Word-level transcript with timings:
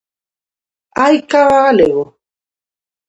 Hai 0.99 1.15
cava 1.31 1.59
galego? 1.65 2.03